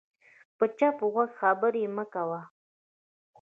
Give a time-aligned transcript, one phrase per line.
[0.57, 2.41] په چپ غوږ خبرې مه کوه